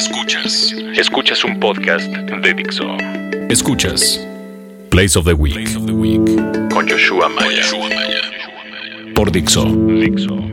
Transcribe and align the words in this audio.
Escuchas. 0.00 0.74
Escuchas 0.96 1.44
un 1.44 1.60
podcast 1.60 2.10
de 2.10 2.54
Dixo. 2.54 2.84
Escuchas 3.50 4.26
Place 4.88 5.18
of 5.18 5.26
the 5.26 5.34
Week. 5.34 5.68
Con 6.72 6.88
Joshua 6.88 7.28
Maya. 7.28 7.62
Por 9.14 9.30
Dixo. 9.30 9.66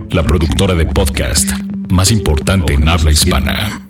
La 0.10 0.24
productora 0.24 0.76
de 0.76 0.86
podcast 0.88 1.50
más 1.88 2.12
importante 2.12 2.74
en 2.74 2.90
habla 2.90 3.10
hispana. 3.10 3.88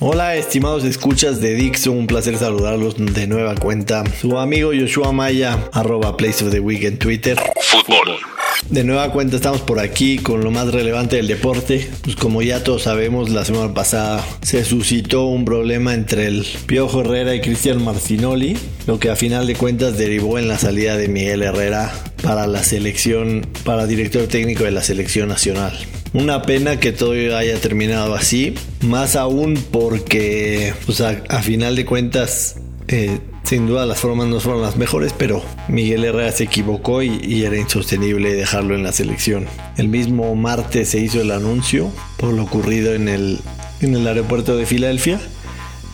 Hola 0.00 0.34
estimados 0.34 0.82
escuchas 0.82 1.40
de 1.40 1.54
Dixo, 1.54 1.92
un 1.92 2.08
placer 2.08 2.36
saludarlos 2.36 2.96
de 2.96 3.28
nueva 3.28 3.54
cuenta. 3.54 4.02
Su 4.20 4.36
amigo 4.36 4.72
Joshua 4.76 5.12
Maya, 5.12 5.60
arroba 5.74 6.16
Place 6.16 6.44
of 6.44 6.50
the 6.50 6.58
Week 6.58 6.82
en 6.82 6.98
Twitter. 6.98 7.38
Fútbol. 7.62 8.35
De 8.70 8.82
nueva 8.82 9.12
cuenta 9.12 9.36
estamos 9.36 9.60
por 9.60 9.78
aquí 9.78 10.18
con 10.18 10.42
lo 10.42 10.50
más 10.50 10.72
relevante 10.72 11.16
del 11.16 11.28
deporte. 11.28 11.88
Pues 12.02 12.16
como 12.16 12.42
ya 12.42 12.64
todos 12.64 12.82
sabemos, 12.82 13.30
la 13.30 13.44
semana 13.44 13.72
pasada 13.72 14.26
se 14.42 14.64
suscitó 14.64 15.26
un 15.26 15.44
problema 15.44 15.94
entre 15.94 16.26
el 16.26 16.46
Piojo 16.66 17.02
Herrera 17.02 17.34
y 17.34 17.40
Cristian 17.40 17.84
Marcinoli, 17.84 18.56
lo 18.86 18.98
que 18.98 19.10
a 19.10 19.16
final 19.16 19.46
de 19.46 19.54
cuentas 19.54 19.96
derivó 19.96 20.38
en 20.38 20.48
la 20.48 20.58
salida 20.58 20.96
de 20.96 21.08
Miguel 21.08 21.42
Herrera 21.42 21.92
para 22.22 22.46
la 22.48 22.64
selección, 22.64 23.46
para 23.64 23.86
director 23.86 24.26
técnico 24.26 24.64
de 24.64 24.72
la 24.72 24.82
selección 24.82 25.28
nacional. 25.28 25.78
Una 26.12 26.42
pena 26.42 26.80
que 26.80 26.92
todo 26.92 27.12
haya 27.12 27.60
terminado 27.60 28.14
así, 28.14 28.54
más 28.80 29.16
aún 29.16 29.54
porque 29.70 30.74
pues 30.86 31.00
a, 31.00 31.22
a 31.28 31.42
final 31.42 31.76
de 31.76 31.84
cuentas 31.84 32.56
eh, 32.88 33.18
sin 33.46 33.68
duda 33.68 33.86
las 33.86 34.00
formas 34.00 34.26
no 34.26 34.40
fueron 34.40 34.60
las 34.60 34.76
mejores, 34.76 35.14
pero 35.16 35.40
Miguel 35.68 36.04
Herrera 36.04 36.32
se 36.32 36.44
equivocó 36.44 37.02
y, 37.02 37.44
era 37.44 37.56
insostenible 37.56 38.34
dejarlo 38.34 38.74
en 38.74 38.82
la 38.82 38.92
selección. 38.92 39.46
El 39.76 39.88
mismo 39.88 40.34
martes 40.34 40.88
se 40.90 40.98
hizo 40.98 41.20
el 41.20 41.30
anuncio 41.30 41.90
por 42.16 42.34
lo 42.34 42.42
ocurrido 42.42 42.92
en 42.94 43.08
el, 43.08 43.38
en 43.80 43.94
el 43.94 44.06
aeropuerto 44.06 44.56
de 44.56 44.66
Filadelfia. 44.66 45.20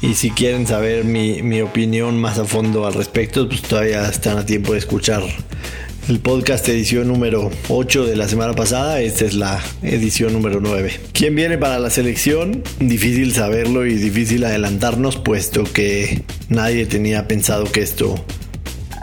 Y 0.01 0.15
si 0.15 0.31
quieren 0.31 0.67
saber 0.67 1.05
mi, 1.05 1.43
mi 1.43 1.61
opinión 1.61 2.19
más 2.19 2.39
a 2.39 2.45
fondo 2.47 2.87
al 2.87 2.95
respecto, 2.95 3.47
pues 3.47 3.61
todavía 3.63 4.09
están 4.09 4.39
a 4.39 4.47
tiempo 4.47 4.73
de 4.73 4.79
escuchar 4.79 5.23
el 6.09 6.19
podcast 6.19 6.69
edición 6.69 7.07
número 7.07 7.51
8 7.69 8.07
de 8.07 8.17
la 8.17 8.29
semana 8.29 8.55
pasada. 8.55 9.01
Esta 9.01 9.25
es 9.25 9.35
la 9.35 9.63
edición 9.83 10.33
número 10.33 10.61
9. 10.61 11.01
¿Quién 11.13 11.37
viene 11.37 11.59
para 11.59 11.79
la 11.79 11.91
selección? 11.91 12.63
Difícil 12.81 13.33
saberlo 13.33 13.87
y 13.87 13.95
difícil 13.95 14.45
adelantarnos, 14.45 15.17
puesto 15.17 15.65
que 15.65 16.23
nadie 16.53 16.87
tenía 16.87 17.27
pensado 17.27 17.65
que 17.65 17.83
esto 17.83 18.15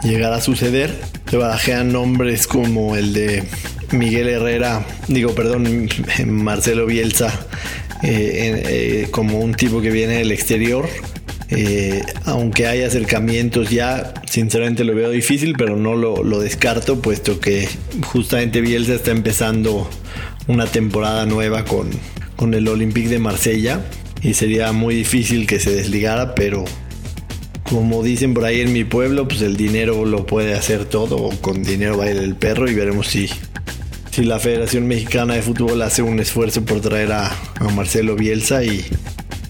llegara 0.02 0.36
a 0.36 0.40
suceder. 0.40 0.94
Se 1.28 1.36
barajean 1.36 1.92
nombres 1.92 2.46
como 2.46 2.96
el 2.96 3.12
de 3.12 3.44
Miguel 3.92 4.28
Herrera, 4.28 4.84
digo, 5.08 5.34
perdón, 5.34 5.88
Marcelo 6.26 6.86
Bielsa, 6.86 7.28
eh, 8.02 8.62
eh, 8.66 9.08
como 9.10 9.40
un 9.40 9.54
tipo 9.54 9.80
que 9.80 9.90
viene 9.90 10.14
del 10.14 10.32
exterior 10.32 10.88
eh, 11.52 12.04
aunque 12.26 12.68
hay 12.68 12.82
acercamientos 12.82 13.70
ya, 13.70 14.14
sinceramente 14.30 14.84
lo 14.84 14.94
veo 14.94 15.10
difícil, 15.10 15.54
pero 15.58 15.76
no 15.76 15.96
lo, 15.96 16.38
descarto, 16.38 17.02
puesto 17.02 17.40
que 17.40 17.68
justamente 18.06 18.60
Bielsa 18.60 18.94
está 18.94 19.10
empezando 19.10 19.90
una 20.46 20.66
temporada 20.66 21.26
nueva 21.26 21.64
con, 21.64 21.90
con 22.36 22.54
el 22.54 22.68
Olympique 22.68 23.08
de 23.08 23.18
Marsella 23.18 23.80
y 24.22 24.34
sería 24.34 24.70
muy 24.70 24.94
difícil 24.94 25.48
que 25.48 25.58
se 25.58 25.72
desligara, 25.72 26.36
pero 26.36 26.64
como 27.70 28.02
dicen 28.02 28.34
por 28.34 28.44
ahí 28.44 28.60
en 28.60 28.72
mi 28.72 28.84
pueblo, 28.84 29.28
pues 29.28 29.40
el 29.42 29.56
dinero 29.56 30.04
lo 30.04 30.26
puede 30.26 30.54
hacer 30.54 30.84
todo, 30.84 31.30
con 31.40 31.62
dinero 31.62 31.96
baila 31.96 32.20
el 32.20 32.34
perro 32.34 32.68
y 32.68 32.74
veremos 32.74 33.06
si, 33.06 33.30
si 34.10 34.24
la 34.24 34.40
Federación 34.40 34.88
Mexicana 34.88 35.34
de 35.34 35.42
Fútbol 35.42 35.80
hace 35.82 36.02
un 36.02 36.18
esfuerzo 36.18 36.64
por 36.64 36.80
traer 36.80 37.12
a, 37.12 37.32
Marcelo 37.74 38.16
Bielsa 38.16 38.64
y, 38.64 38.84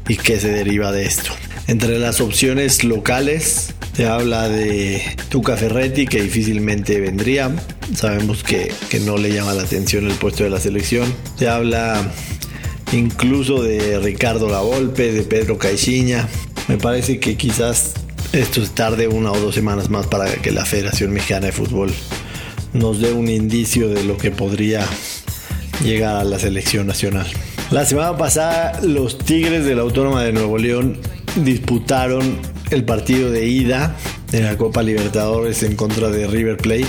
y 0.06 0.16
qué 0.16 0.38
se 0.38 0.50
deriva 0.50 0.92
de 0.92 1.06
esto. 1.06 1.30
Entre 1.66 1.98
las 1.98 2.20
opciones 2.20 2.84
locales 2.84 3.74
se 3.94 4.06
habla 4.06 4.48
de 4.48 5.02
Tuca 5.30 5.56
Ferretti, 5.56 6.06
que 6.06 6.22
difícilmente 6.22 7.00
vendría. 7.00 7.54
Sabemos 7.94 8.42
que, 8.42 8.72
no 9.04 9.16
le 9.16 9.32
llama 9.32 9.54
la 9.54 9.62
atención 9.62 10.06
el 10.06 10.14
puesto 10.14 10.44
de 10.44 10.50
la 10.50 10.60
selección. 10.60 11.12
Se 11.38 11.48
habla 11.48 12.12
incluso 12.92 13.62
de 13.62 13.98
Ricardo 13.98 14.48
Lavolpe, 14.48 15.12
de 15.12 15.22
Pedro 15.22 15.58
Caixinha. 15.58 16.28
Me 16.68 16.76
parece 16.76 17.18
que 17.18 17.36
quizás 17.36 17.94
esto 18.32 18.62
es 18.62 18.70
tarde 18.70 19.08
una 19.08 19.32
o 19.32 19.40
dos 19.40 19.54
semanas 19.54 19.90
más 19.90 20.06
para 20.06 20.32
que 20.36 20.52
la 20.52 20.64
Federación 20.64 21.12
Mexicana 21.12 21.46
de 21.46 21.52
Fútbol 21.52 21.92
nos 22.72 23.00
dé 23.00 23.12
un 23.12 23.28
indicio 23.28 23.88
de 23.88 24.04
lo 24.04 24.16
que 24.16 24.30
podría 24.30 24.86
llegar 25.82 26.16
a 26.16 26.24
la 26.24 26.38
selección 26.38 26.86
nacional. 26.86 27.26
La 27.70 27.84
semana 27.84 28.16
pasada 28.16 28.80
los 28.82 29.18
Tigres 29.18 29.64
de 29.64 29.74
la 29.74 29.82
Autónoma 29.82 30.22
de 30.22 30.32
Nuevo 30.32 30.58
León 30.58 30.98
disputaron 31.36 32.38
el 32.70 32.84
partido 32.84 33.30
de 33.30 33.46
ida 33.46 33.96
de 34.30 34.42
la 34.42 34.56
Copa 34.56 34.82
Libertadores 34.82 35.62
en 35.64 35.74
contra 35.74 36.08
de 36.08 36.26
River 36.26 36.56
Plate. 36.56 36.86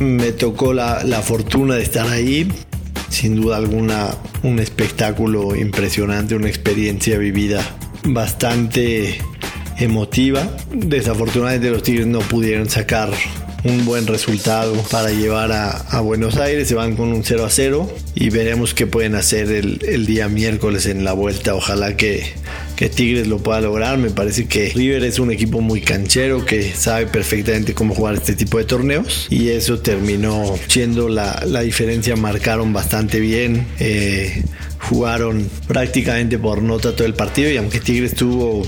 Me 0.00 0.32
tocó 0.32 0.72
la, 0.72 1.00
fortuna 1.22 1.76
de 1.76 1.82
estar 1.82 2.08
ahí. 2.08 2.48
Sin 3.10 3.40
duda 3.40 3.58
alguna, 3.58 4.08
un 4.42 4.58
espectáculo 4.58 5.54
impresionante, 5.54 6.34
una 6.34 6.48
experiencia 6.48 7.16
vivida 7.16 7.60
bastante 8.04 9.18
emotiva. 9.78 10.48
Desafortunadamente 10.72 11.70
los 11.70 11.82
Tigres 11.82 12.06
no 12.06 12.20
pudieron 12.20 12.68
sacar 12.68 13.10
un 13.64 13.86
buen 13.86 14.06
resultado 14.06 14.74
para 14.90 15.10
llevar 15.10 15.50
a, 15.52 16.00
Buenos 16.00 16.36
Aires. 16.36 16.68
Se 16.68 16.74
van 16.74 16.96
con 16.96 17.08
un 17.08 17.24
0 17.24 17.44
a 17.44 17.50
0 17.50 17.90
y 18.14 18.28
veremos 18.28 18.74
qué 18.74 18.86
pueden 18.86 19.14
hacer 19.14 19.50
el, 19.50 20.06
día 20.06 20.28
miércoles 20.28 20.86
en 20.86 21.02
la 21.02 21.14
vuelta. 21.14 21.54
Ojalá 21.54 21.96
que, 21.96 22.24
que, 22.76 22.90
Tigres 22.90 23.26
lo 23.26 23.38
pueda 23.38 23.62
lograr. 23.62 23.96
Me 23.96 24.10
parece 24.10 24.46
que 24.46 24.70
River 24.74 25.04
es 25.04 25.18
un 25.18 25.30
equipo 25.32 25.62
muy 25.62 25.80
canchero 25.80 26.44
que 26.44 26.72
sabe 26.74 27.06
perfectamente 27.06 27.72
cómo 27.72 27.94
jugar 27.94 28.16
este 28.16 28.34
tipo 28.34 28.58
de 28.58 28.64
torneos 28.64 29.28
y 29.30 29.48
eso 29.48 29.78
terminó 29.78 30.58
siendo 30.68 31.08
la, 31.08 31.42
la 31.46 31.62
diferencia. 31.62 32.16
Marcaron 32.16 32.72
bastante 32.74 33.18
bien. 33.18 33.66
Eh, 33.80 34.44
jugaron 34.78 35.48
prácticamente 35.66 36.38
por 36.38 36.60
nota 36.60 36.94
todo 36.94 37.06
el 37.06 37.14
partido 37.14 37.50
y 37.50 37.56
aunque 37.56 37.80
Tigres 37.80 38.14
tuvo 38.14 38.62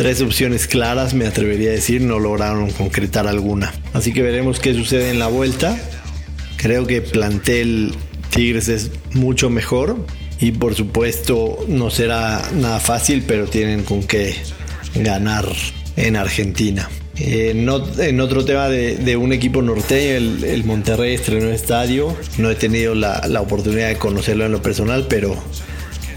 tres 0.00 0.22
opciones 0.22 0.66
claras, 0.66 1.12
me 1.12 1.26
atrevería 1.26 1.68
a 1.68 1.72
decir, 1.72 2.00
no 2.00 2.18
lograron 2.18 2.70
concretar 2.70 3.26
alguna. 3.26 3.74
Así 3.92 4.14
que 4.14 4.22
veremos 4.22 4.58
qué 4.58 4.72
sucede 4.72 5.10
en 5.10 5.18
la 5.18 5.26
vuelta. 5.26 5.78
Creo 6.56 6.86
que 6.86 7.02
plantel 7.02 7.92
Tigres 8.30 8.68
es 8.68 8.92
mucho 9.12 9.50
mejor 9.50 10.06
y 10.40 10.52
por 10.52 10.74
supuesto 10.74 11.66
no 11.68 11.90
será 11.90 12.42
nada 12.54 12.80
fácil, 12.80 13.24
pero 13.26 13.46
tienen 13.46 13.82
con 13.82 14.02
qué 14.02 14.36
ganar 14.94 15.44
en 15.96 16.16
Argentina. 16.16 16.88
en 17.18 17.68
otro 17.68 18.42
tema 18.46 18.70
de, 18.70 19.16
un 19.18 19.34
equipo 19.34 19.60
norteño, 19.60 20.16
el, 20.46 20.64
Monterrey 20.64 21.12
estrenó 21.12 21.50
estadio. 21.50 22.16
No 22.38 22.50
he 22.50 22.54
tenido 22.54 22.94
la, 22.94 23.26
la 23.28 23.42
oportunidad 23.42 23.88
de 23.88 23.96
conocerlo 23.96 24.46
en 24.46 24.52
lo 24.52 24.62
personal, 24.62 25.04
pero 25.10 25.36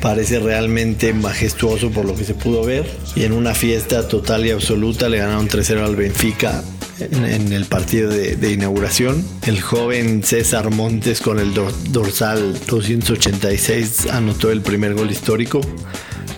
parece 0.03 0.37
realmente 0.39 1.13
majestuoso 1.13 1.89
por 1.89 2.03
lo 2.03 2.13
que 2.13 2.25
se 2.25 2.33
pudo 2.33 2.65
ver. 2.65 2.85
Y 3.15 3.23
en 3.23 3.31
una 3.31 3.55
fiesta 3.55 4.05
total 4.05 4.45
y 4.45 4.51
absoluta 4.51 5.07
le 5.07 5.17
ganaron 5.19 5.47
3-0 5.47 5.81
al 5.81 5.95
Benfica 5.95 6.61
en, 6.99 7.53
el 7.53 7.63
partido 7.65 8.09
de, 8.09 8.51
inauguración. 8.51 9.25
El 9.47 9.61
joven 9.61 10.21
César 10.21 10.71
Montes 10.71 11.21
con 11.21 11.39
el 11.39 11.53
dorsal 11.53 12.53
286 12.67 14.07
anotó 14.11 14.51
el 14.51 14.61
primer 14.61 14.93
gol 14.93 15.09
histórico. 15.09 15.61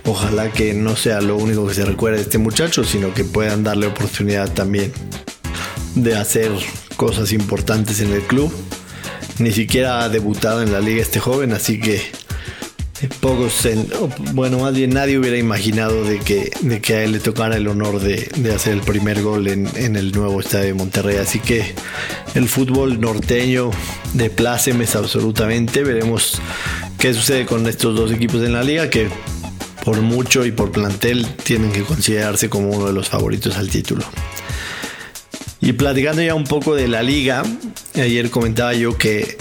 Ojalá 0.05 0.51
que 0.51 0.75
no 0.75 0.95
sea 0.95 1.19
lo 1.21 1.35
único 1.35 1.65
que 1.65 1.73
se 1.73 1.85
recuerde 1.85 2.17
de 2.17 2.23
este 2.23 2.37
muchacho, 2.37 2.83
sino 2.83 3.15
que 3.15 3.23
puedan 3.23 3.63
darle 3.63 3.87
oportunidad 3.87 4.53
también 4.53 4.93
de 5.95 6.15
hacer 6.15 6.51
cosas 6.97 7.31
importantes 7.31 7.99
en 7.99 8.13
el 8.13 8.21
club. 8.21 8.53
Ni 9.39 9.51
siquiera 9.51 10.03
ha 10.03 10.09
debutado 10.09 10.61
en 10.61 10.71
la 10.71 10.81
liga 10.81 11.01
este 11.01 11.19
joven, 11.19 11.51
así 11.51 11.79
que 11.79 11.99
pocos, 13.07 13.67
bueno, 14.33 14.59
más 14.59 14.73
bien 14.73 14.91
nadie 14.91 15.17
hubiera 15.17 15.37
imaginado 15.37 16.03
de 16.03 16.19
que, 16.19 16.51
de 16.61 16.81
que 16.81 16.93
a 16.93 17.03
él 17.03 17.13
le 17.13 17.19
tocara 17.19 17.57
el 17.57 17.67
honor 17.67 17.99
de, 17.99 18.29
hacer 18.53 18.73
el 18.73 18.81
primer 18.81 19.21
gol 19.21 19.47
en, 19.47 19.95
el 19.95 20.11
nuevo 20.11 20.39
estadio 20.39 20.67
de 20.67 20.73
Monterrey. 20.73 21.17
Así 21.17 21.39
que 21.39 21.75
el 22.35 22.47
fútbol 22.47 22.99
norteño 22.99 23.71
de 24.13 24.29
plácemes 24.29 24.95
absolutamente. 24.95 25.83
Veremos 25.83 26.41
qué 26.97 27.13
sucede 27.13 27.45
con 27.45 27.67
estos 27.67 27.95
dos 27.95 28.11
equipos 28.11 28.41
en 28.43 28.53
la 28.53 28.63
liga 28.63 28.89
que 28.89 29.09
por 29.83 30.01
mucho 30.01 30.45
y 30.45 30.51
por 30.51 30.71
plantel 30.71 31.27
tienen 31.43 31.71
que 31.71 31.83
considerarse 31.83 32.49
como 32.49 32.69
uno 32.69 32.87
de 32.87 32.93
los 32.93 33.09
favoritos 33.09 33.57
al 33.57 33.69
título. 33.69 34.03
Y 35.61 35.73
platicando 35.73 36.21
ya 36.21 36.35
un 36.35 36.43
poco 36.43 36.75
de 36.75 36.87
la 36.87 37.01
liga, 37.01 37.43
ayer 37.95 38.29
comentaba 38.29 38.73
yo 38.73 38.97
que 38.97 39.37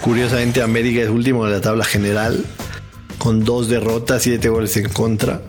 curiosamente 0.00 0.62
América 0.62 1.02
es 1.02 1.08
último 1.08 1.44
de 1.44 1.52
la 1.52 1.60
tabla 1.60 1.84
general 1.84 2.44
con 3.18 3.44
dos 3.44 3.68
derrotas, 3.68 4.22
siete 4.22 4.48
goles 4.48 4.76
en 4.76 4.88
contra. 4.88 5.42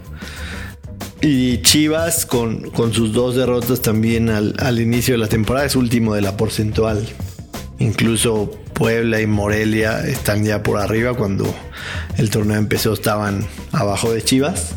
Y 1.22 1.62
Chivas 1.62 2.26
con, 2.26 2.70
con 2.72 2.94
sus 2.94 3.14
dos 3.14 3.36
derrotas 3.36 3.82
también 3.82 4.30
al, 4.30 4.80
inicio 4.80 5.14
de 5.14 5.18
la 5.18 5.28
temporada 5.28 5.66
es 5.66 5.76
último 5.76 6.14
de 6.16 6.22
la 6.22 6.38
porcentual. 6.38 7.08
Incluso 7.78 8.52
Puebla 8.74 9.22
y 9.22 9.28
Morelia 9.28 10.02
están 10.08 10.44
ya 10.46 10.64
por 10.64 10.80
arriba. 10.80 11.14
Cuando 11.14 11.54
el 12.18 12.30
torneo 12.30 12.58
empezó 12.58 12.94
estaban 12.94 13.46
abajo 13.72 14.14
de 14.14 14.22
Chivas. 14.22 14.76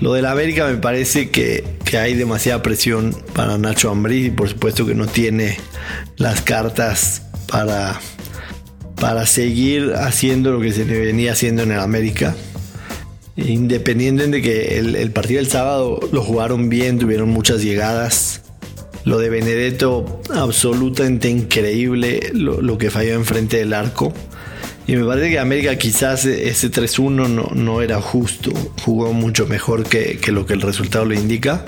Lo 0.00 0.12
de 0.12 0.22
la 0.22 0.30
América 0.30 0.66
me 0.66 0.76
parece 0.76 1.30
que, 1.30 1.64
que 1.84 1.98
hay 1.98 2.14
demasiada 2.14 2.62
presión 2.62 3.14
para 3.34 3.58
Nacho 3.58 3.90
Ambriz 3.90 4.26
y 4.26 4.30
por 4.30 4.48
supuesto 4.48 4.86
que 4.86 4.94
no 4.94 5.06
tiene 5.06 5.58
las 6.16 6.40
cartas 6.40 7.22
para, 7.48 8.00
para 9.00 9.26
seguir 9.26 9.94
haciendo 9.96 10.52
lo 10.52 10.60
que 10.60 10.72
se 10.72 10.84
venía 10.84 11.32
haciendo 11.32 11.62
en 11.62 11.72
el 11.72 11.80
América. 11.80 12.34
Independiente 13.36 14.26
de 14.26 14.42
que 14.42 14.78
el, 14.78 15.10
partido 15.12 15.40
del 15.40 15.50
sábado 15.50 16.00
lo 16.12 16.22
jugaron 16.22 16.68
bien, 16.68 16.98
tuvieron 16.98 17.28
muchas 17.28 17.62
llegadas. 17.62 18.42
Lo 19.04 19.18
de 19.18 19.30
Benedetto, 19.30 20.20
absolutamente 20.34 21.28
increíble 21.28 22.30
lo, 22.34 22.78
que 22.78 22.90
falló 22.90 23.14
enfrente 23.14 23.58
del 23.58 23.72
arco. 23.72 24.12
Y 24.88 24.96
me 24.96 25.04
parece 25.04 25.30
que 25.30 25.38
América 25.38 25.76
quizás 25.76 26.24
ese 26.24 26.70
3-1 26.70 27.28
no, 27.28 27.50
no, 27.54 27.82
era 27.82 28.00
justo. 28.00 28.50
Jugó 28.82 29.12
mucho 29.12 29.46
mejor 29.46 29.84
que, 29.84 30.18
que, 30.18 30.32
lo 30.32 30.46
que 30.46 30.54
el 30.54 30.62
resultado 30.62 31.04
le 31.04 31.14
indica. 31.14 31.64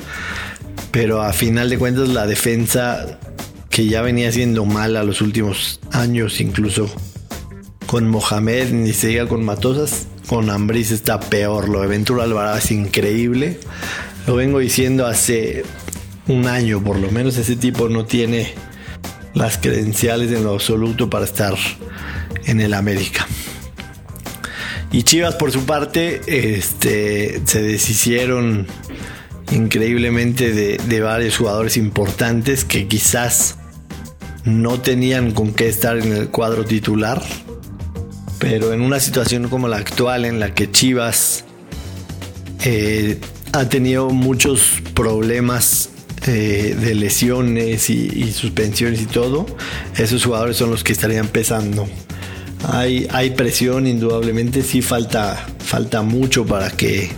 Pero 0.90 1.22
a 1.22 1.32
final 1.32 1.70
de 1.70 1.78
cuentas 1.78 2.08
la 2.08 2.26
defensa 2.26 3.18
que 3.68 3.86
ya 3.86 4.02
venía 4.02 4.32
siendo 4.32 4.64
mala 4.64 5.04
los 5.04 5.20
últimos 5.20 5.78
años, 5.92 6.40
incluso 6.40 6.90
con 7.90 8.08
Mohamed, 8.08 8.70
ni 8.70 8.92
se 8.92 9.08
diga 9.08 9.26
con 9.26 9.44
Matosas, 9.44 10.06
con 10.28 10.48
Ambris 10.48 10.92
está 10.92 11.18
peor. 11.18 11.68
Lo 11.68 11.80
de 11.80 11.88
Ventura 11.88 12.22
Alvarado 12.22 12.58
es 12.58 12.70
increíble. 12.70 13.58
Lo 14.28 14.36
vengo 14.36 14.60
diciendo 14.60 15.08
hace 15.08 15.64
un 16.28 16.46
año, 16.46 16.80
por 16.84 17.00
lo 17.00 17.10
menos 17.10 17.36
ese 17.36 17.56
tipo 17.56 17.88
no 17.88 18.04
tiene 18.04 18.54
las 19.34 19.58
credenciales 19.58 20.30
en 20.30 20.44
lo 20.44 20.52
absoluto 20.52 21.10
para 21.10 21.24
estar 21.24 21.56
en 22.44 22.60
el 22.60 22.74
América. 22.74 23.26
Y 24.92 25.02
Chivas 25.02 25.34
por 25.34 25.50
su 25.50 25.66
parte 25.66 26.20
este, 26.28 27.42
se 27.44 27.60
deshicieron 27.60 28.68
increíblemente 29.50 30.52
de, 30.52 31.00
varios 31.00 31.36
jugadores 31.36 31.76
importantes 31.76 32.64
que 32.64 32.86
quizás 32.86 33.56
no 34.44 34.80
tenían 34.80 35.32
con 35.32 35.52
qué 35.52 35.68
estar 35.68 35.98
en 35.98 36.12
el 36.12 36.28
cuadro 36.28 36.64
titular 36.64 37.20
pero 38.40 38.72
en 38.72 38.80
una 38.80 38.98
situación 38.98 39.48
como 39.48 39.68
la 39.68 39.76
actual 39.76 40.24
en 40.24 40.40
la 40.40 40.54
que 40.54 40.68
Chivas 40.70 41.44
eh, 42.64 43.20
ha 43.52 43.68
tenido 43.68 44.08
muchos 44.08 44.82
problemas 44.94 45.90
eh, 46.26 46.74
de 46.80 46.94
lesiones 46.94 47.90
y, 47.90 48.32
suspensiones 48.32 49.02
y 49.02 49.06
todo, 49.06 49.46
esos 49.96 50.24
jugadores 50.24 50.56
son 50.56 50.70
los 50.70 50.82
que 50.82 50.92
estarían 50.92 51.28
pesando. 51.28 51.86
Hay, 52.72 53.30
presión, 53.36 53.86
indudablemente, 53.86 54.62
sí 54.62 54.82
falta, 54.82 55.46
falta 55.58 56.02
mucho 56.02 56.44
para 56.44 56.70
que 56.70 57.10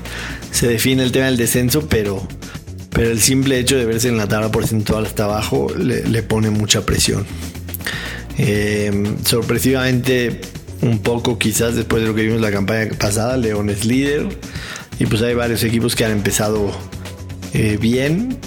se 0.51 0.69
define 0.69 1.03
el 1.03 1.13
tema 1.13 1.27
del 1.27 1.37
descenso, 1.37 1.89
pero, 1.89 2.27
pero 2.91 3.11
el 3.11 3.21
simple 3.21 3.59
hecho 3.59 3.77
de 3.77 3.85
verse 3.85 4.09
en 4.09 4.17
la 4.17 4.29
tabla 4.29 4.53
porcentual 4.53 5.07
hasta 5.07 5.25
abajo 5.25 5.69
le, 5.77 6.23
pone 6.23 6.51
mucha 6.51 6.87
presión. 6.87 7.27
Eh, 8.39 9.15
sorpresivamente 9.25 10.41
un 10.83 10.99
poco 10.99 11.39
quizás 11.39 11.75
después 11.77 12.03
de 12.03 12.09
lo 12.09 12.15
que 12.15 12.23
vimos 12.23 12.41
la 12.41 12.51
campaña 12.51 12.91
pasada. 12.99 13.37
León 13.37 13.71
es 13.71 13.85
líder 13.85 14.29
y 14.99 15.07
pues 15.07 15.23
hay 15.23 15.35
varios 15.35 15.63
equipos 15.65 15.97
que 15.97 16.05
han 16.05 16.13
empezado 16.13 16.71
eh, 17.55 17.79
bien. 17.81 18.39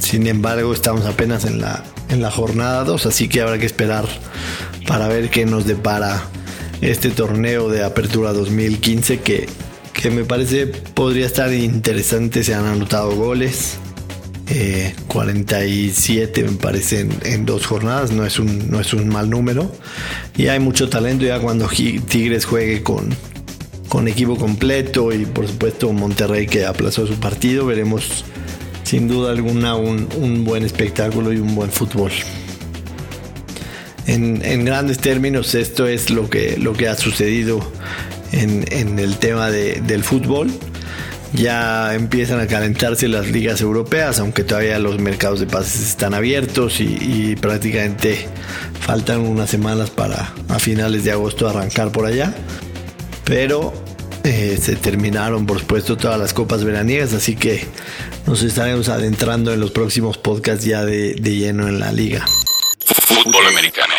Sin 0.00 0.26
embargo, 0.26 0.72
estamos 0.72 1.06
apenas 1.06 1.44
en 1.44 1.60
la, 1.60 1.84
en 2.10 2.20
la 2.20 2.30
jornada 2.30 2.84
2, 2.84 3.06
así 3.06 3.28
que 3.28 3.40
habrá 3.40 3.58
que 3.58 3.66
esperar 3.66 4.06
para 4.86 5.08
ver 5.08 5.30
qué 5.30 5.46
nos 5.46 5.66
depara 5.66 6.22
este 6.80 7.10
torneo 7.10 7.68
de 7.68 7.82
apertura 7.82 8.32
2015 8.32 9.20
que, 9.20 9.48
que 9.92 10.10
me 10.10 10.24
parece 10.24 10.66
podría 10.66 11.26
estar 11.26 11.52
interesante. 11.52 12.44
Se 12.44 12.54
han 12.54 12.66
anotado 12.66 13.14
goles. 13.16 13.78
47 15.08 16.40
eh, 16.40 16.44
me 16.44 16.52
parece 16.52 17.06
en, 17.24 17.46
dos 17.46 17.66
jornadas, 17.66 18.12
no 18.12 18.24
es, 18.24 18.38
un, 18.38 18.70
no 18.70 18.80
es 18.80 18.92
un 18.94 19.08
mal 19.08 19.28
número. 19.28 19.72
Y 20.36 20.48
hay 20.48 20.60
mucho 20.60 20.88
talento 20.88 21.24
ya 21.24 21.40
cuando 21.40 21.68
Tigres 21.68 22.44
juegue 22.44 22.82
con, 22.82 23.08
con 23.88 24.08
equipo 24.08 24.36
completo 24.36 25.12
y 25.12 25.26
por 25.26 25.48
supuesto 25.48 25.92
Monterrey 25.92 26.46
que 26.46 26.64
aplazó 26.64 27.06
su 27.06 27.14
partido, 27.14 27.66
veremos 27.66 28.24
sin 28.84 29.08
duda 29.08 29.32
alguna 29.32 29.74
un, 29.74 30.44
buen 30.44 30.64
espectáculo 30.64 31.32
y 31.32 31.38
un 31.38 31.54
buen 31.56 31.70
fútbol. 31.70 32.12
En, 34.06 34.64
grandes 34.64 34.98
términos 34.98 35.56
esto 35.56 35.88
es 35.88 36.10
lo 36.10 36.30
que, 36.30 36.56
lo 36.56 36.72
que 36.72 36.86
ha 36.86 36.94
sucedido 36.94 37.72
en, 38.30 38.98
el 39.00 39.16
tema 39.16 39.50
del 39.50 40.04
fútbol 40.04 40.52
ya 41.36 41.94
empiezan 41.94 42.40
a 42.40 42.46
calentarse 42.46 43.08
las 43.08 43.28
ligas 43.28 43.60
europeas, 43.60 44.18
aunque 44.18 44.42
todavía 44.42 44.78
los 44.78 44.98
mercados 44.98 45.38
de 45.38 45.46
pases 45.46 45.86
están 45.86 46.14
abiertos 46.14 46.80
y, 46.80 47.36
prácticamente 47.36 48.26
faltan 48.80 49.20
unas 49.20 49.50
semanas 49.50 49.90
para 49.90 50.32
a 50.48 50.58
finales 50.58 51.04
de 51.04 51.12
agosto 51.12 51.48
arrancar 51.48 51.92
por 51.92 52.06
allá. 52.06 52.34
Pero 53.24 53.72
eh, 54.24 54.58
se 54.60 54.76
terminaron, 54.76 55.46
por 55.46 55.60
supuesto, 55.60 55.96
todas 55.96 56.18
las 56.18 56.32
copas 56.32 56.64
veraniegas, 56.64 57.12
así 57.12 57.36
que 57.36 57.66
nos 58.26 58.42
estaremos 58.42 58.88
adentrando 58.88 59.52
en 59.52 59.60
los 59.60 59.70
próximos 59.70 60.18
podcasts 60.18 60.64
ya 60.64 60.84
de, 60.84 61.14
lleno 61.14 61.68
en 61.68 61.78
la 61.78 61.92
liga. 61.92 62.24
Fútbol 62.86 63.46
americano. 63.48 63.92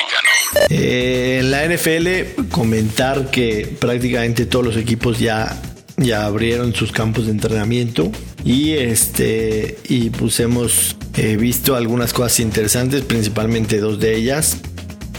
Eh, 0.70 1.40
en 1.42 1.52
la 1.52 1.66
NFL, 1.66 2.48
comentar 2.50 3.30
que 3.30 3.76
prácticamente 3.80 4.46
todos 4.46 4.66
los 4.66 4.78
equipos 4.78 5.20
ya 5.20 5.62
ya 5.98 6.26
abrieron 6.26 6.74
sus 6.76 6.92
campos 6.92 7.26
de 7.26 7.32
entrenamiento 7.32 8.12
y 8.46 8.74
este 8.74 9.80
y 9.90 10.12
pues 10.12 10.40
hemos 10.40 10.96
eh, 11.16 11.38
visto 11.38 11.76
algunas 11.76 12.14
cosas 12.14 12.40
interesantes, 12.40 13.02
principalmente 13.02 13.80
dos 13.80 14.00
de 14.00 14.16
ellas. 14.16 14.58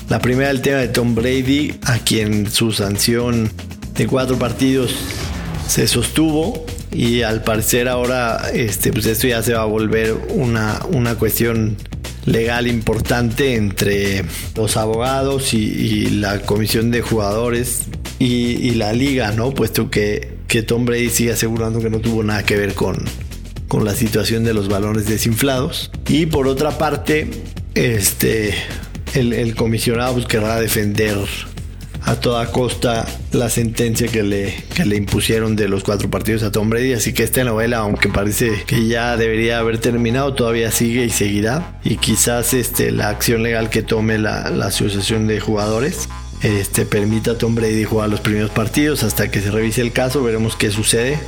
La 0.08 0.20
primera 0.20 0.50
el 0.50 0.62
tema 0.62 0.78
de 0.78 0.88
Tom 0.88 1.14
Brady, 1.14 1.74
a 1.82 1.98
quien 1.98 2.50
su 2.50 2.72
sanción 2.72 3.50
de 3.94 4.06
cuatro 4.06 4.38
partidos 4.38 4.94
se 5.68 5.86
sostuvo 5.86 6.64
y 6.92 7.22
al 7.22 7.42
parecer 7.42 7.88
ahora 7.88 8.48
este 8.54 8.92
pues 8.92 9.06
esto 9.06 9.26
ya 9.26 9.42
se 9.42 9.52
va 9.54 9.62
a 9.62 9.66
volver 9.66 10.14
una, 10.30 10.80
una 10.92 11.16
cuestión 11.16 11.76
legal 12.24 12.66
importante 12.66 13.54
entre 13.54 14.24
los 14.54 14.76
abogados 14.76 15.52
y, 15.54 16.10
la 16.10 16.40
comisión 16.40 16.90
de 16.90 17.00
jugadores 17.02 17.82
y, 18.18 18.68
y, 18.68 18.72
la 18.72 18.92
liga, 18.92 19.32
¿no? 19.32 19.52
Puesto 19.52 19.90
que 19.90 20.37
que 20.48 20.62
Tom 20.62 20.86
Brady 20.86 21.10
sigue 21.10 21.32
asegurando 21.32 21.78
que 21.78 21.90
no 21.90 22.00
tuvo 22.00 22.24
nada 22.24 22.42
que 22.42 22.56
ver 22.56 22.74
con, 22.74 22.96
con 23.68 23.84
la 23.84 23.94
situación 23.94 24.44
de 24.44 24.54
los 24.54 24.68
balones 24.68 25.06
desinflados. 25.06 25.90
Y 26.08 26.26
por 26.26 26.48
otra 26.48 26.78
parte, 26.78 27.28
este, 27.74 28.54
el, 29.14 29.54
comisionado 29.54 30.14
pues, 30.14 30.26
querrá 30.26 30.58
defender 30.58 31.18
a 32.02 32.16
toda 32.16 32.50
costa 32.50 33.06
la 33.32 33.50
sentencia 33.50 34.08
que 34.08 34.22
le, 34.22 34.54
que 34.74 34.86
le 34.86 34.96
impusieron 34.96 35.54
de 35.54 35.68
los 35.68 35.84
cuatro 35.84 36.08
partidos 36.08 36.42
a 36.42 36.50
Tom 36.50 36.70
Brady. 36.70 36.94
Así 36.94 37.12
que 37.12 37.24
esta 37.24 37.44
novela, 37.44 37.78
aunque 37.78 38.08
parece 38.08 38.64
que 38.66 38.86
ya 38.86 39.18
debería 39.18 39.58
haber 39.58 39.76
terminado, 39.78 40.32
todavía 40.32 40.70
sigue 40.70 41.04
y 41.04 41.10
seguirá. 41.10 41.78
Y 41.84 41.96
quizás 41.96 42.54
este, 42.54 42.90
la 42.90 43.10
acción 43.10 43.42
legal 43.42 43.68
que 43.68 43.82
tome 43.82 44.16
la, 44.16 44.48
la 44.48 44.66
asociación 44.68 45.26
de 45.26 45.40
jugadores 45.40 46.08
este, 46.42 46.86
permita 46.86 47.32
a 47.32 47.38
Tom 47.38 47.54
Brady 47.54 47.84
jugar 47.84 48.08
los 48.08 48.20
primeros 48.20 48.50
partidos 48.50 49.02
hasta 49.02 49.30
que 49.30 49.40
se 49.40 49.50
revise 49.50 49.80
el 49.80 49.92
caso, 49.92 50.22
veremos 50.22 50.56
qué 50.56 50.70
sucede. 50.70 51.18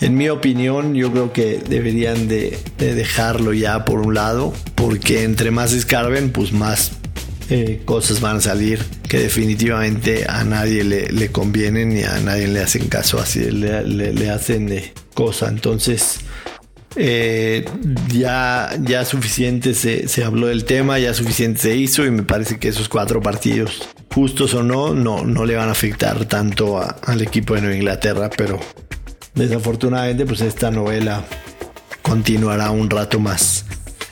En 0.00 0.16
mi 0.16 0.28
opinión, 0.28 0.94
yo 0.94 1.10
creo 1.12 1.32
que 1.32 1.62
deberían 1.66 2.28
de, 2.28 2.58
dejarlo 2.78 3.52
ya 3.52 3.84
por 3.84 4.00
un 4.00 4.14
lado, 4.14 4.52
porque 4.74 5.22
entre 5.22 5.50
más 5.50 5.72
escarben, 5.72 6.30
pues 6.30 6.52
más 6.52 6.92
eh, 7.48 7.80
cosas 7.84 8.20
van 8.20 8.36
a 8.36 8.40
salir 8.40 8.84
que 9.08 9.18
definitivamente 9.18 10.26
a 10.28 10.44
nadie 10.44 10.82
le, 10.84 11.30
convienen 11.30 11.90
ni 11.90 12.02
a 12.02 12.18
nadie 12.20 12.48
le 12.48 12.60
hacen 12.60 12.88
caso, 12.88 13.20
así 13.20 13.50
le, 13.50 14.30
hacen 14.30 14.66
de 14.66 14.92
cosa. 15.14 15.48
Entonces, 15.48 16.18
eh, 16.96 17.64
ya, 18.12 18.76
ya 18.82 19.04
suficiente 19.04 19.74
se, 19.74 20.08
se 20.08 20.24
habló 20.24 20.48
del 20.48 20.64
tema, 20.64 20.98
ya 20.98 21.14
suficiente 21.14 21.62
se 21.62 21.76
hizo 21.76 22.04
y 22.04 22.10
me 22.10 22.24
parece 22.24 22.58
que 22.58 22.68
esos 22.68 22.88
cuatro 22.88 23.22
partidos 23.22 23.93
justos 24.14 24.54
o 24.54 24.62
no, 24.62 24.94
no, 24.94 25.24
no 25.24 25.44
le 25.44 25.56
van 25.56 25.68
a 25.68 25.72
afectar 25.72 26.24
tanto 26.26 26.80
al 26.80 27.20
equipo 27.20 27.54
de 27.54 27.62
Nueva 27.62 27.76
Inglaterra, 27.76 28.30
pero 28.36 28.60
desafortunadamente 29.34 30.24
pues 30.24 30.40
esta 30.40 30.70
novela 30.70 31.24
continuará 32.00 32.70
un 32.70 32.88
rato 32.88 33.18
más. 33.18 33.64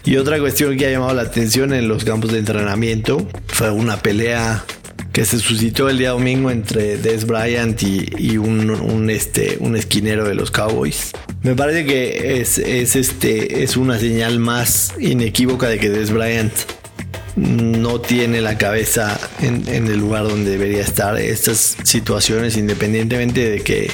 Y 0.04 0.16
otra 0.16 0.40
cuestión 0.40 0.76
que 0.76 0.86
ha 0.86 0.90
llamado 0.90 1.14
la 1.14 1.22
atención 1.22 1.72
en 1.72 1.86
los 1.86 2.04
campos 2.04 2.32
de 2.32 2.40
entrenamiento 2.40 3.28
fue 3.46 3.70
una 3.70 3.98
pelea 3.98 4.64
que 5.12 5.24
se 5.24 5.38
suscitó 5.38 5.88
el 5.88 5.98
día 5.98 6.10
domingo 6.10 6.50
entre 6.50 6.96
Des 6.96 7.24
Bryant 7.24 7.80
y, 7.82 8.38
un, 8.38 9.08
este, 9.10 9.58
un 9.60 9.76
esquinero 9.76 10.26
de 10.26 10.34
los 10.34 10.50
Cowboys. 10.50 11.12
Me 11.42 11.54
parece 11.54 11.84
que 11.84 12.40
es, 12.40 12.58
es, 12.58 12.96
este, 12.96 13.62
es 13.62 13.76
una 13.76 13.98
señal 13.98 14.40
más 14.40 14.94
inequívoca 14.98 15.68
de 15.68 15.78
que 15.78 15.90
Des 15.90 16.10
Bryant 16.10 16.52
no 17.36 18.00
tiene 18.00 18.40
la 18.40 18.58
cabeza 18.58 19.18
en, 19.40 19.66
el 19.68 19.98
lugar 19.98 20.24
donde 20.24 20.50
debería 20.50 20.82
estar. 20.82 21.18
Estas 21.18 21.76
situaciones, 21.82 22.56
independientemente 22.56 23.48
de 23.50 23.60
que 23.60 23.90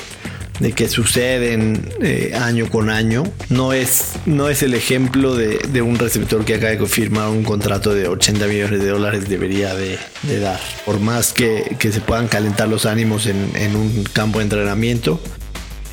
de 0.60 0.72
que 0.72 0.88
suceden 0.88 1.88
eh, 2.02 2.32
año 2.34 2.68
con 2.68 2.90
año. 2.90 3.24
No 3.48 3.72
es, 3.72 4.14
no 4.26 4.48
es 4.48 4.62
el 4.62 4.74
ejemplo 4.74 5.36
de, 5.36 5.82
un 5.82 5.98
receptor 5.98 6.44
que 6.44 6.54
acaba 6.54 6.70
de 6.70 6.78
confirmar 6.78 7.28
un 7.28 7.44
contrato 7.44 7.94
de 7.94 8.08
80 8.08 8.46
millones 8.46 8.80
de 8.80 8.88
dólares 8.88 9.28
debería 9.28 9.74
de, 9.74 9.98
dar. 10.40 10.60
Por 10.84 11.00
más 11.00 11.32
que, 11.32 11.76
se 11.78 12.00
puedan 12.00 12.28
calentar 12.28 12.68
los 12.68 12.86
ánimos 12.86 13.26
en, 13.26 13.76
un 13.76 14.04
campo 14.12 14.38
de 14.38 14.44
entrenamiento, 14.44 15.20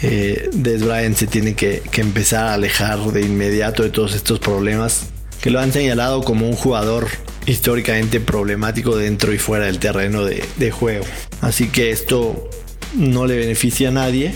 eh, 0.01 0.49
Des 0.51 0.83
Bryant 0.83 1.15
se 1.15 1.27
tiene 1.27 1.53
que, 1.53 1.83
empezar 1.95 2.47
a 2.47 2.53
alejar 2.55 2.99
de 3.11 3.21
inmediato 3.21 3.83
de 3.83 3.89
todos 3.89 4.15
estos 4.15 4.39
problemas 4.39 5.09
que 5.45 5.51
lo 5.51 5.59
han 5.59 5.71
señalado 5.71 6.23
como 6.23 6.49
un 6.49 6.55
jugador 6.55 7.07
históricamente 7.45 8.19
problemático 8.19 8.97
dentro 8.97 9.31
y 9.31 9.37
fuera 9.37 9.67
del 9.67 9.77
terreno 9.77 10.25
de, 10.25 10.71
juego. 10.71 11.05
Así 11.39 11.67
que 11.67 11.91
esto 11.91 12.49
no 12.95 13.27
le 13.27 13.37
beneficia 13.37 13.89
a 13.89 13.91
nadie 13.91 14.33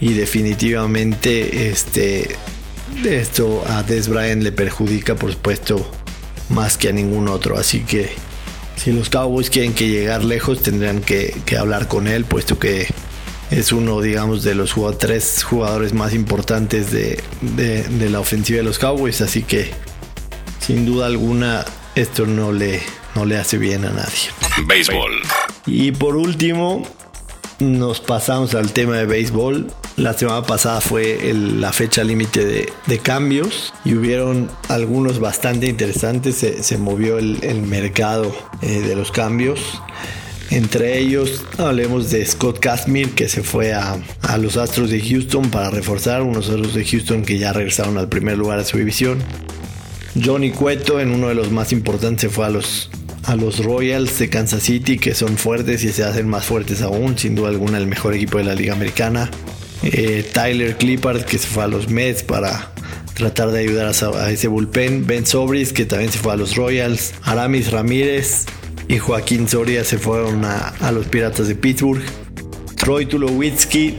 y 0.00 0.12
definitivamente 0.12 1.70
este 1.70 2.36
esto 3.04 3.64
a 3.66 3.82
Des 3.82 4.06
Bryant 4.06 4.44
le 4.44 4.52
perjudica 4.52 5.16
por 5.16 5.32
supuesto 5.32 5.90
más 6.48 6.78
que 6.78 6.90
a 6.90 6.92
ningún 6.92 7.26
otro. 7.26 7.58
Así 7.58 7.80
que 7.80 8.10
si 8.76 8.92
los 8.92 9.10
Cowboys 9.10 9.50
quieren 9.50 9.74
que 9.74 9.88
llegar 9.88 10.22
lejos 10.22 10.62
tendrán 10.62 11.00
que, 11.00 11.34
hablar 11.58 11.88
con 11.88 12.06
él 12.06 12.24
puesto 12.24 12.56
que 12.56 12.86
es 13.50 13.72
uno, 13.72 14.00
digamos, 14.00 14.44
de 14.44 14.54
los 14.54 14.76
tres 14.96 15.42
jugadores 15.42 15.92
más 15.92 16.14
importantes 16.14 16.92
de, 16.92 17.20
de, 17.40 18.10
la 18.10 18.20
ofensiva 18.20 18.58
de 18.58 18.62
los 18.62 18.78
Cowboys. 18.78 19.22
Así 19.22 19.42
que 19.42 19.89
sin 20.70 20.86
duda 20.86 21.06
alguna 21.06 21.64
esto 21.96 22.26
no 22.26 22.52
le, 22.52 22.80
no 23.16 23.24
le 23.24 23.36
hace 23.38 23.58
bien 23.58 23.84
a 23.84 23.90
nadie. 23.90 24.30
Béisbol. 24.68 25.20
Y 25.66 25.90
por 25.90 26.14
último, 26.14 26.86
nos 27.58 27.98
pasamos 27.98 28.54
al 28.54 28.70
tema 28.72 28.96
de 28.96 29.04
béisbol. 29.04 29.66
La 29.96 30.12
semana 30.12 30.46
pasada 30.46 30.80
fue 30.80 31.32
la 31.34 31.72
fecha 31.72 32.04
límite 32.04 32.70
de, 32.86 32.98
cambios 33.00 33.74
y 33.84 33.94
hubieron 33.94 34.48
algunos 34.68 35.18
bastante 35.18 35.66
interesantes. 35.66 36.36
Se, 36.36 36.78
movió 36.78 37.18
el, 37.18 37.62
mercado 37.62 38.32
eh, 38.62 38.78
de 38.78 38.94
los 38.94 39.10
cambios. 39.10 39.82
Entre 40.50 41.00
ellos 41.00 41.42
hablemos 41.58 42.12
de 42.12 42.24
Scott 42.24 42.60
Kazmir 42.60 43.10
que 43.16 43.28
se 43.28 43.42
fue 43.42 43.72
a, 43.72 43.96
a, 44.22 44.38
los 44.38 44.56
Astros 44.56 44.90
de 44.90 45.00
Houston 45.00 45.50
para 45.50 45.70
reforzar, 45.70 46.22
unos 46.22 46.48
Astros 46.48 46.74
de 46.74 46.84
Houston 46.84 47.24
que 47.24 47.38
ya 47.38 47.52
regresaron 47.52 47.98
al 47.98 48.08
primer 48.08 48.38
lugar 48.38 48.60
de 48.60 48.64
su 48.64 48.78
división. 48.78 49.18
Johnny 50.14 50.50
Cueto 50.50 51.00
en 51.00 51.12
uno 51.12 51.28
de 51.28 51.34
los 51.34 51.50
más 51.50 51.72
importantes 51.72 52.22
se 52.22 52.28
fue 52.28 52.46
a 52.46 52.50
los, 52.50 52.90
a 53.24 53.36
los 53.36 53.64
Royals 53.64 54.18
de 54.18 54.28
Kansas 54.28 54.62
City 54.62 54.98
que 54.98 55.14
son 55.14 55.36
fuertes 55.36 55.84
y 55.84 55.92
se 55.92 56.04
hacen 56.04 56.28
más 56.28 56.44
fuertes 56.44 56.82
aún, 56.82 57.16
sin 57.16 57.34
duda 57.34 57.48
alguna 57.48 57.78
el 57.78 57.86
mejor 57.86 58.14
equipo 58.14 58.38
de 58.38 58.44
la 58.44 58.54
liga 58.54 58.72
americana. 58.72 59.30
Eh, 59.82 60.28
Tyler 60.32 60.76
Clippard 60.76 61.24
que 61.24 61.38
se 61.38 61.46
fue 61.46 61.64
a 61.64 61.68
los 61.68 61.88
Mets 61.88 62.22
para 62.22 62.72
tratar 63.14 63.50
de 63.50 63.60
ayudar 63.60 63.86
a, 63.86 64.30
ese 64.30 64.48
bullpen. 64.48 65.06
Ben 65.06 65.26
Sobris 65.26 65.72
que 65.72 65.86
también 65.86 66.10
se 66.10 66.18
fue 66.18 66.32
a 66.32 66.36
los 66.36 66.56
Royals. 66.56 67.14
Aramis 67.22 67.70
Ramírez 67.70 68.46
y 68.88 68.98
Joaquín 68.98 69.48
Soria 69.48 69.84
se 69.84 69.98
fueron 69.98 70.44
a, 70.44 70.68
a 70.80 70.90
los 70.90 71.06
Piratas 71.06 71.46
de 71.46 71.54
Pittsburgh. 71.54 72.02
Troy 72.76 73.06
Tulowitzki 73.06 73.94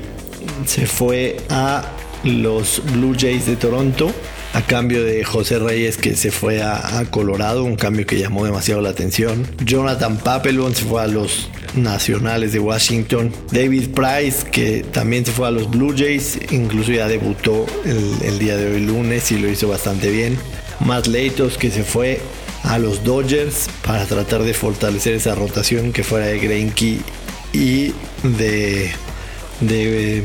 se 0.65 0.85
fue 0.85 1.37
a 1.49 1.85
los 2.23 2.81
Blue 2.93 3.15
Jays 3.17 3.45
de 3.45 3.55
Toronto 3.55 4.13
a 4.53 4.61
cambio 4.61 5.03
de 5.03 5.23
José 5.23 5.59
Reyes 5.59 5.97
que 5.97 6.15
se 6.15 6.31
fue 6.31 6.61
a, 6.61 7.05
Colorado, 7.09 7.63
un 7.63 7.75
cambio 7.75 8.05
que 8.05 8.19
llamó 8.19 8.45
demasiado 8.45 8.81
la 8.81 8.89
atención. 8.89 9.47
Jonathan 9.63 10.17
Papelbon 10.17 10.75
se 10.75 10.85
fue 10.85 11.01
a 11.01 11.07
los 11.07 11.49
Nacionales 11.75 12.51
de 12.51 12.59
Washington. 12.59 13.31
David 13.51 13.89
Price 13.89 14.45
que 14.51 14.83
también 14.83 15.25
se 15.25 15.31
fue 15.31 15.47
a 15.47 15.51
los 15.51 15.69
Blue 15.69 15.93
Jays, 15.97 16.37
incluso 16.51 16.91
ya 16.91 17.07
debutó 17.07 17.65
el, 17.85 18.39
día 18.39 18.57
de 18.57 18.73
hoy 18.73 18.81
lunes 18.81 19.31
y 19.31 19.39
lo 19.39 19.49
hizo 19.49 19.67
bastante 19.69 20.09
bien. 20.09 20.37
Matt 20.79 21.07
Leitos 21.07 21.57
que 21.57 21.71
se 21.71 21.83
fue 21.83 22.19
a 22.63 22.77
los 22.77 23.03
Dodgers 23.03 23.69
para 23.85 24.05
tratar 24.05 24.43
de 24.43 24.53
fortalecer 24.53 25.13
esa 25.13 25.35
rotación 25.35 25.93
que 25.93 26.03
fuera 26.03 26.27
de 26.27 26.39
Greinke 26.39 26.99
y 27.53 27.93
de, 28.23 28.91
de 29.61 30.23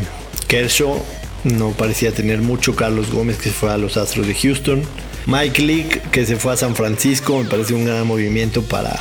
Kershaw 0.49 1.02
no 1.47 1.71
parecía 1.71 2.12
tener 2.12 2.41
mucho. 2.43 2.75
Carlos 2.75 3.11
Gómez 3.11 3.38
que 3.38 3.45
se 3.45 3.50
fue 3.50 3.71
a 3.71 3.79
los 3.79 3.97
Astros 3.97 4.26
de 4.26 4.35
Houston. 4.35 4.83
Mike 5.26 5.62
Leake 5.62 6.03
que 6.11 6.26
se 6.26 6.37
fue 6.37 6.53
a 6.53 6.57
San 6.57 6.75
Francisco, 6.75 7.43
me 7.43 7.49
parece 7.49 7.75
un 7.75 7.85
gran 7.85 8.07
movimiento 8.07 8.62
para, 8.62 8.97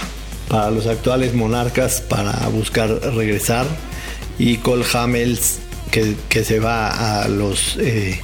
para 0.47 0.71
los 0.71 0.87
actuales 0.87 1.33
monarcas 1.33 2.01
para 2.01 2.31
buscar 2.49 2.89
regresar. 2.89 3.65
Y 4.37 4.57
Cole 4.57 4.85
Hamels 4.93 5.59
que, 5.91 6.43
se 6.43 6.59
va 6.59 7.23
a 7.23 7.27
los 7.27 7.77
eh, 7.79 8.19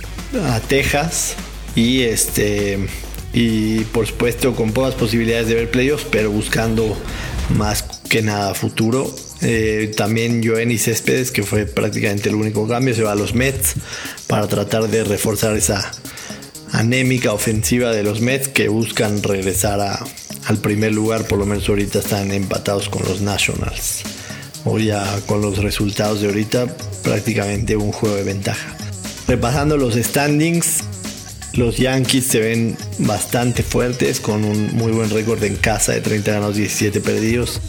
a 0.50 0.60
Texas. 0.60 1.36
Y 1.76 2.02
este 2.02 2.80
y 3.34 3.86
por 3.86 4.06
supuesto 4.08 4.54
con 4.56 4.74
pocas 4.74 4.94
posibilidades 4.96 5.48
de 5.48 5.56
ver 5.56 5.72
playoffs, 5.72 6.06
pero 6.12 6.32
buscando 6.32 6.98
más 7.58 7.84
que 8.10 8.22
nada 8.22 8.54
futuro. 8.54 9.14
Eh, 9.42 9.92
también 9.98 10.44
Joenny 10.44 10.78
Céspedes, 10.78 11.32
que 11.32 11.44
fue 11.44 11.66
prácticamente 11.66 12.30
el 12.30 12.36
único 12.36 12.68
cambio, 12.68 12.94
se 12.94 13.04
va 13.04 13.14
a 13.14 13.16
los 13.16 13.34
Mets 13.34 13.74
para 14.28 14.48
tratar 14.48 14.88
de 14.88 15.04
reforzar 15.04 15.56
esa 15.58 15.92
anémica 16.72 17.34
ofensiva 17.34 17.92
de 17.92 18.04
los 18.04 18.22
Mets 18.22 18.48
que 18.48 18.68
buscan 18.68 19.22
regresar 19.24 19.80
al 20.46 20.58
primer 20.58 20.94
lugar. 20.94 21.26
Por 21.26 21.40
lo 21.40 21.46
menos 21.46 21.68
ahorita 21.68 22.00
están 22.00 22.32
empatados 22.32 22.90
con 22.90 23.04
los 23.04 23.22
Nationals. 23.22 24.04
O 24.64 24.78
ya 24.78 25.04
con 25.26 25.42
los 25.42 25.58
resultados 25.58 26.22
de 26.22 26.28
ahorita, 26.28 26.68
prácticamente 27.04 27.76
un 27.76 27.92
juego 27.92 28.16
de 28.16 28.24
ventaja. 28.24 28.76
Repasando 29.28 29.76
los 29.76 29.96
standings, 29.96 30.84
los 31.54 31.78
Yankees 31.78 32.28
se 32.28 32.40
ven 32.40 32.78
bastante 33.00 33.64
fuertes 33.64 34.20
con 34.20 34.46
un 34.46 34.76
muy 34.76 34.92
buen 34.92 35.10
récord 35.10 35.44
en 35.44 35.56
casa 35.56 35.94
de 35.94 36.02
30 36.02 36.32
ganados, 36.32 36.56
17 36.58 37.02
perdidos. 37.02 37.60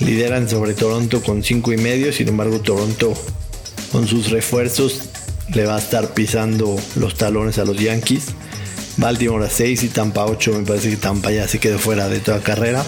Lideran 0.00 0.48
sobre 0.48 0.74
Toronto 0.74 1.22
con 1.22 1.42
5 1.42 1.72
y 1.72 1.76
medio, 1.76 2.12
sin 2.12 2.28
embargo 2.28 2.60
Toronto 2.60 3.14
con 3.92 4.08
sus 4.08 4.30
refuerzos 4.30 5.02
le 5.54 5.66
va 5.66 5.76
a 5.76 5.78
estar 5.78 6.14
pisando 6.14 6.76
los 6.96 7.14
talones 7.14 7.58
a 7.58 7.64
los 7.64 7.78
Yankees. 7.78 8.26
Baltimore 8.96 9.44
a 9.46 9.50
6 9.50 9.82
y 9.84 9.88
Tampa 9.88 10.24
8, 10.26 10.52
me 10.58 10.64
parece 10.64 10.90
que 10.90 10.96
Tampa 10.96 11.30
ya 11.30 11.46
se 11.48 11.58
quedó 11.58 11.78
fuera 11.78 12.08
de 12.08 12.20
toda 12.20 12.40
carrera. 12.40 12.84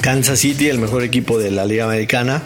Kansas 0.00 0.40
City, 0.40 0.68
el 0.68 0.78
mejor 0.78 1.02
equipo 1.02 1.38
de 1.38 1.50
la 1.50 1.64
Liga 1.64 1.84
Americana, 1.84 2.42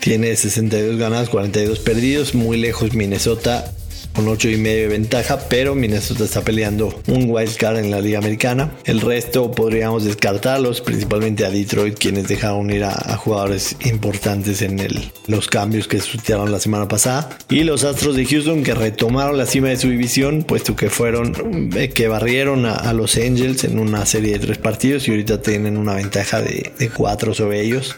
tiene 0.00 0.34
62 0.34 0.96
ganados, 0.98 1.28
42 1.28 1.78
perdidos, 1.80 2.34
muy 2.34 2.56
lejos 2.56 2.94
Minnesota 2.94 3.72
con 4.14 4.28
8 4.28 4.48
y 4.50 4.56
medio 4.56 4.82
de 4.82 4.88
ventaja, 4.88 5.38
pero 5.48 5.74
Minnesota 5.74 6.24
está 6.24 6.42
peleando 6.42 6.94
un 7.06 7.30
wild 7.30 7.56
card 7.56 7.78
en 7.78 7.90
la 7.90 8.00
liga 8.00 8.18
americana. 8.18 8.72
El 8.84 9.00
resto 9.00 9.50
podríamos 9.50 10.04
descartarlos, 10.04 10.80
principalmente 10.80 11.44
a 11.44 11.50
Detroit, 11.50 11.98
quienes 11.98 12.28
dejaron 12.28 12.70
ir 12.70 12.84
a, 12.84 12.92
jugadores 13.16 13.76
importantes 13.84 14.62
en 14.62 14.78
los 15.26 15.46
cambios 15.48 15.86
que 15.86 16.00
sucedieron 16.00 16.50
la 16.50 16.58
semana 16.58 16.88
pasada. 16.88 17.38
Y 17.48 17.64
los 17.64 17.84
Astros 17.84 18.16
de 18.16 18.24
Houston 18.24 18.64
que 18.64 18.74
retomaron 18.74 19.36
la 19.36 19.46
cima 19.46 19.68
de 19.68 19.76
su 19.76 19.88
división, 19.88 20.42
puesto 20.42 20.74
que 20.76 20.90
fueron, 20.90 21.70
eh, 21.76 21.90
que 21.90 22.08
barrieron 22.08 22.66
a, 22.66 22.92
los 22.92 23.16
Angels 23.16 23.64
en 23.64 23.78
una 23.78 24.04
serie 24.04 24.32
de 24.34 24.38
tres 24.40 24.58
partidos 24.58 25.08
y 25.08 25.12
ahorita 25.12 25.40
tienen 25.40 25.76
una 25.76 25.94
ventaja 25.94 26.42
de, 26.42 26.72
de 26.78 26.90
cuatro 26.90 27.32
sobre 27.34 27.62
ellos. 27.62 27.96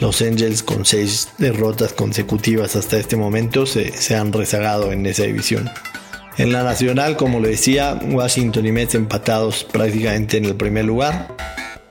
Los 0.00 0.22
Angels 0.22 0.62
con 0.62 0.86
seis 0.86 1.28
derrotas 1.36 1.92
consecutivas 1.92 2.74
hasta 2.74 2.96
este 2.96 3.16
momento 3.16 3.66
se, 3.66 3.92
han 4.14 4.32
rezagado 4.32 4.92
en 4.92 5.04
esa 5.04 5.24
división. 5.24 5.70
En 6.38 6.52
la 6.52 6.62
nacional, 6.62 7.18
como 7.18 7.38
lo 7.38 7.48
decía, 7.48 8.00
Washington 8.10 8.64
y 8.64 8.72
Mets 8.72 8.94
empatados 8.94 9.64
prácticamente 9.64 10.38
en 10.38 10.46
el 10.46 10.56
primer 10.56 10.86
lugar. 10.86 11.36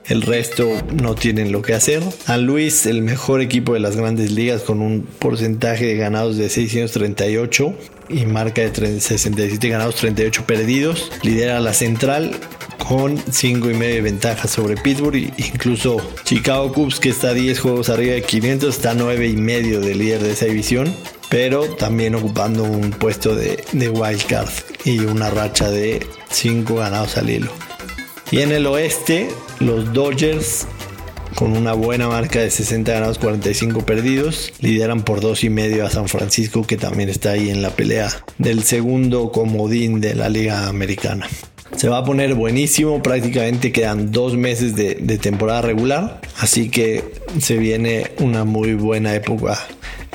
El 0.06 0.22
resto 0.22 0.68
no 1.00 1.14
tienen 1.14 1.52
lo 1.52 1.62
que 1.62 1.72
hacer. 1.72 2.02
San 2.26 2.46
Luis, 2.46 2.86
el 2.86 3.02
mejor 3.02 3.40
equipo 3.40 3.74
de 3.74 3.80
las 3.80 3.94
grandes 3.94 4.32
ligas 4.32 4.62
con 4.62 4.80
un 4.80 5.02
porcentaje 5.02 5.86
de 5.86 5.96
ganados 5.96 6.36
de 6.36 6.48
638 6.48 7.74
y 8.08 8.26
marca 8.26 8.62
de 8.62 9.00
67 9.00 9.68
ganados, 9.68 9.94
38 9.94 10.46
perdidos. 10.46 11.12
Lidera 11.22 11.60
la 11.60 11.74
central 11.74 12.32
con 12.80 13.16
5 13.30 13.70
y 13.70 13.74
medio 13.74 13.94
de 13.94 14.00
ventaja 14.00 14.48
sobre 14.48 14.76
Pittsburgh. 14.76 15.32
Incluso 15.36 15.98
Chicago 16.24 16.72
Cubs, 16.72 16.98
que 16.98 17.10
está 17.10 17.32
10 17.32 17.60
juegos 17.60 17.88
arriba 17.88 18.14
de 18.14 18.22
500, 18.22 18.74
está 18.74 18.94
9 18.94 19.28
y 19.28 19.36
medio 19.36 19.80
de 19.80 19.94
líder 19.94 20.22
de 20.22 20.32
esa 20.32 20.46
división. 20.46 20.92
Pero 21.28 21.62
también 21.76 22.16
ocupando 22.16 22.64
un 22.64 22.90
puesto 22.90 23.36
de, 23.36 23.62
de 23.70 23.88
wild 23.88 24.24
card 24.26 24.50
y 24.84 24.98
una 25.00 25.30
racha 25.30 25.70
de 25.70 26.04
5 26.30 26.74
ganados 26.74 27.16
al 27.16 27.30
hilo. 27.30 27.52
Y 28.32 28.40
en 28.40 28.50
el 28.50 28.66
oeste, 28.66 29.28
los 29.60 29.92
Dodgers 29.92 30.66
con 31.34 31.56
una 31.56 31.72
buena 31.72 32.08
marca 32.08 32.40
de 32.40 32.50
60 32.50 32.92
ganados, 32.92 33.18
45 33.18 33.86
perdidos. 33.86 34.52
Lideran 34.60 35.02
por 35.02 35.20
2 35.20 35.44
y 35.44 35.50
medio 35.50 35.86
a 35.86 35.90
San 35.90 36.08
Francisco, 36.08 36.66
que 36.66 36.76
también 36.76 37.08
está 37.08 37.30
ahí 37.30 37.50
en 37.50 37.62
la 37.62 37.70
pelea 37.70 38.10
del 38.38 38.62
segundo 38.62 39.30
comodín 39.32 40.00
de 40.00 40.14
la 40.14 40.28
Liga 40.28 40.68
Americana. 40.68 41.28
Se 41.76 41.88
va 41.88 41.98
a 41.98 42.04
poner 42.04 42.34
buenísimo, 42.34 43.02
prácticamente 43.02 43.72
quedan 43.72 44.12
dos 44.12 44.36
meses 44.36 44.76
de, 44.76 44.96
de 44.96 45.18
temporada 45.18 45.62
regular, 45.62 46.20
así 46.38 46.68
que 46.68 47.04
se 47.40 47.56
viene 47.56 48.10
una 48.18 48.44
muy 48.44 48.74
buena 48.74 49.14
época 49.14 49.58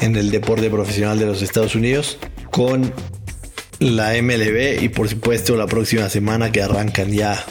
en 0.02 0.16
el 0.16 0.32
deporte 0.32 0.70
profesional 0.70 1.18
de 1.18 1.26
los 1.26 1.42
Estados 1.42 1.76
Unidos 1.76 2.18
con 2.52 2.94
la 3.80 4.14
MLB 4.22 4.84
y 4.84 4.90
por 4.90 5.10
supuesto 5.10 5.56
la 5.56 5.68
próxima 5.68 6.10
semana 6.10 6.52
que 6.52 6.62
arrancan 6.62 7.12
ya 7.12 7.44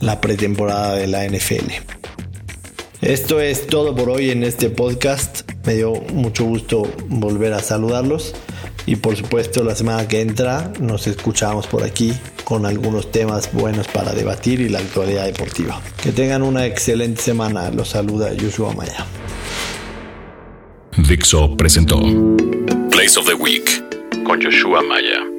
la 0.00 0.20
pretemporada 0.20 0.94
de 0.94 1.06
la 1.06 1.26
NFL. 1.26 1.72
Esto 3.02 3.40
es 3.40 3.66
todo 3.66 3.94
por 3.94 4.08
hoy 4.10 4.30
en 4.30 4.42
este 4.42 4.70
podcast. 4.70 5.50
Me 5.66 5.74
dio 5.74 5.92
mucho 6.12 6.44
gusto 6.44 6.90
volver 7.08 7.52
a 7.52 7.60
saludarlos 7.60 8.34
y 8.86 8.96
por 8.96 9.16
supuesto 9.16 9.64
la 9.64 9.74
semana 9.74 10.08
que 10.08 10.20
entra 10.20 10.72
nos 10.80 11.06
escuchamos 11.06 11.66
por 11.66 11.82
aquí 11.82 12.14
con 12.46 12.64
algunos 12.64 13.10
temas 13.10 13.52
buenos 13.52 13.88
para 13.88 14.12
debatir 14.12 14.60
y 14.60 14.68
la 14.68 14.78
actualidad 14.78 15.24
deportiva. 15.26 15.82
Que 16.00 16.12
tengan 16.12 16.42
una 16.42 16.64
excelente 16.64 17.20
semana. 17.20 17.72
Los 17.72 17.88
saluda 17.88 18.30
Joshua 18.40 18.72
Maya. 18.72 19.04
Dixo 20.96 21.56
presentó 21.56 22.00
Place 22.92 23.18
of 23.18 23.26
the 23.26 23.34
Week 23.34 23.68
con 24.24 24.40
Joshua 24.40 24.80
Maya. 24.80 25.35